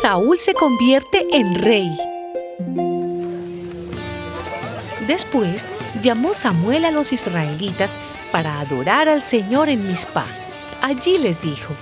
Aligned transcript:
Saúl 0.00 0.38
se 0.40 0.54
convierte 0.54 1.26
en 1.30 1.54
rey. 1.54 1.94
Después 5.06 5.68
llamó 6.02 6.32
Samuel 6.32 6.86
a 6.86 6.90
los 6.90 7.12
israelitas 7.12 7.98
para 8.32 8.60
adorar 8.60 9.10
al 9.10 9.22
Señor 9.22 9.68
en 9.68 9.86
Mizpah. 9.86 10.24
Allí 10.80 11.18
les 11.18 11.42
dijo, 11.42 11.74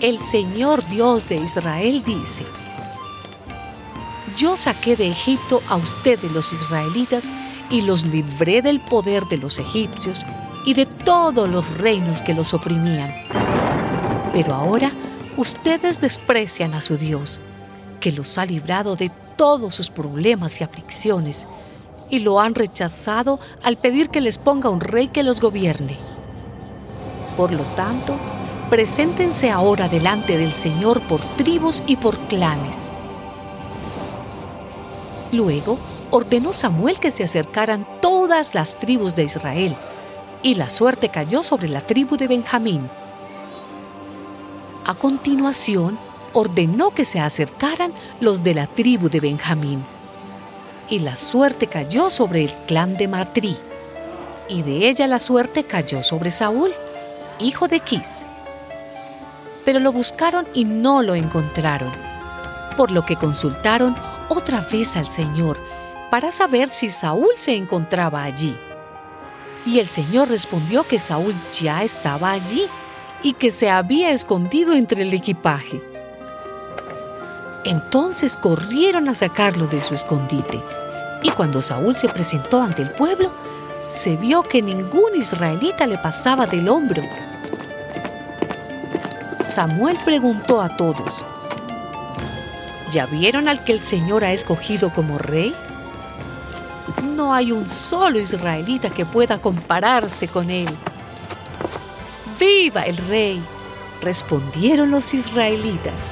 El 0.00 0.18
Señor 0.18 0.84
Dios 0.88 1.28
de 1.28 1.36
Israel 1.36 2.02
dice, 2.04 2.44
Yo 4.36 4.56
saqué 4.56 4.96
de 4.96 5.10
Egipto 5.10 5.62
a 5.68 5.76
ustedes 5.76 6.32
los 6.32 6.52
israelitas 6.52 7.30
y 7.70 7.82
los 7.82 8.04
libré 8.04 8.62
del 8.62 8.80
poder 8.80 9.24
de 9.26 9.38
los 9.38 9.58
egipcios 9.58 10.26
y 10.66 10.74
de 10.74 10.86
todos 10.86 11.48
los 11.48 11.78
reinos 11.78 12.20
que 12.20 12.34
los 12.34 12.52
oprimían. 12.52 13.14
Pero 14.32 14.54
ahora 14.54 14.90
ustedes 15.36 16.00
desprecian 16.00 16.74
a 16.74 16.80
su 16.80 16.96
Dios, 16.96 17.40
que 18.00 18.12
los 18.12 18.36
ha 18.38 18.46
librado 18.46 18.96
de 18.96 19.10
todos 19.36 19.74
sus 19.74 19.88
problemas 19.88 20.60
y 20.60 20.64
aflicciones, 20.64 21.46
y 22.10 22.18
lo 22.18 22.40
han 22.40 22.54
rechazado 22.54 23.38
al 23.62 23.78
pedir 23.78 24.10
que 24.10 24.20
les 24.20 24.38
ponga 24.38 24.68
un 24.68 24.80
rey 24.80 25.08
que 25.08 25.22
los 25.22 25.40
gobierne. 25.40 25.96
Por 27.36 27.52
lo 27.52 27.62
tanto, 27.74 28.16
preséntense 28.68 29.50
ahora 29.50 29.88
delante 29.88 30.36
del 30.36 30.52
Señor 30.52 31.02
por 31.06 31.20
tribus 31.20 31.82
y 31.86 31.96
por 31.96 32.18
clanes. 32.26 32.92
Luego 35.32 35.78
ordenó 36.10 36.52
Samuel 36.52 36.98
que 36.98 37.10
se 37.10 37.22
acercaran 37.22 37.86
todas 38.00 38.54
las 38.54 38.78
tribus 38.78 39.14
de 39.14 39.24
Israel, 39.24 39.76
y 40.42 40.54
la 40.54 40.70
suerte 40.70 41.08
cayó 41.08 41.42
sobre 41.42 41.68
la 41.68 41.80
tribu 41.80 42.16
de 42.16 42.26
Benjamín. 42.26 42.88
A 44.86 44.94
continuación, 44.94 45.98
ordenó 46.32 46.90
que 46.90 47.04
se 47.04 47.20
acercaran 47.20 47.92
los 48.20 48.42
de 48.42 48.54
la 48.54 48.66
tribu 48.66 49.08
de 49.08 49.20
Benjamín. 49.20 49.84
Y 50.88 51.00
la 51.00 51.16
suerte 51.16 51.66
cayó 51.66 52.10
sobre 52.10 52.44
el 52.44 52.52
clan 52.66 52.96
de 52.96 53.06
Matrí, 53.06 53.56
y 54.48 54.62
de 54.62 54.88
ella 54.88 55.06
la 55.06 55.20
suerte 55.20 55.64
cayó 55.64 56.02
sobre 56.02 56.32
Saúl, 56.32 56.72
hijo 57.38 57.68
de 57.68 57.80
Quis. 57.80 58.24
Pero 59.64 59.78
lo 59.78 59.92
buscaron 59.92 60.46
y 60.54 60.64
no 60.64 61.02
lo 61.02 61.14
encontraron, 61.14 61.92
por 62.76 62.90
lo 62.90 63.04
que 63.04 63.14
consultaron 63.14 63.94
otra 64.30 64.60
vez 64.60 64.96
al 64.96 65.10
Señor 65.10 65.60
para 66.10 66.32
saber 66.32 66.70
si 66.70 66.88
Saúl 66.88 67.32
se 67.36 67.54
encontraba 67.54 68.22
allí. 68.22 68.56
Y 69.66 69.80
el 69.80 69.88
Señor 69.88 70.28
respondió 70.28 70.84
que 70.84 70.98
Saúl 70.98 71.34
ya 71.60 71.82
estaba 71.82 72.30
allí 72.30 72.66
y 73.22 73.34
que 73.34 73.50
se 73.50 73.68
había 73.68 74.10
escondido 74.10 74.72
entre 74.72 75.02
el 75.02 75.12
equipaje. 75.12 75.82
Entonces 77.64 78.38
corrieron 78.38 79.08
a 79.08 79.14
sacarlo 79.14 79.66
de 79.66 79.80
su 79.80 79.92
escondite, 79.92 80.62
y 81.22 81.30
cuando 81.30 81.60
Saúl 81.60 81.94
se 81.94 82.08
presentó 82.08 82.62
ante 82.62 82.82
el 82.82 82.90
pueblo, 82.92 83.32
se 83.86 84.16
vio 84.16 84.42
que 84.42 84.62
ningún 84.62 85.16
israelita 85.16 85.86
le 85.86 85.98
pasaba 85.98 86.46
del 86.46 86.68
hombro. 86.68 87.02
Samuel 89.40 89.98
preguntó 90.04 90.62
a 90.62 90.76
todos, 90.76 91.26
¿Ya 92.90 93.06
vieron 93.06 93.46
al 93.46 93.62
que 93.62 93.72
el 93.72 93.82
Señor 93.82 94.24
ha 94.24 94.32
escogido 94.32 94.92
como 94.92 95.16
rey? 95.16 95.54
No 97.14 97.32
hay 97.32 97.52
un 97.52 97.68
solo 97.68 98.18
israelita 98.18 98.90
que 98.90 99.06
pueda 99.06 99.40
compararse 99.40 100.26
con 100.26 100.50
él. 100.50 100.68
¡Viva 102.38 102.82
el 102.82 102.96
rey! 102.96 103.40
respondieron 104.00 104.90
los 104.90 105.14
israelitas. 105.14 106.10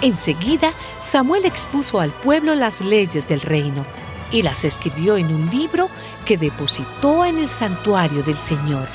Enseguida, 0.00 0.72
Samuel 0.98 1.44
expuso 1.44 2.00
al 2.00 2.10
pueblo 2.10 2.54
las 2.54 2.80
leyes 2.80 3.28
del 3.28 3.40
reino 3.40 3.84
y 4.32 4.42
las 4.42 4.64
escribió 4.64 5.16
en 5.16 5.32
un 5.32 5.50
libro 5.50 5.88
que 6.24 6.38
depositó 6.38 7.24
en 7.24 7.38
el 7.38 7.48
santuario 7.48 8.22
del 8.22 8.38
Señor. 8.38 8.88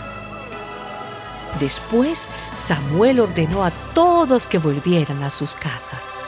Después, 1.60 2.30
Samuel 2.56 3.20
ordenó 3.20 3.64
a 3.64 3.72
todos 3.94 4.48
que 4.48 4.58
volvieran 4.58 5.24
a 5.24 5.30
sus 5.30 5.54
casas. 5.56 6.20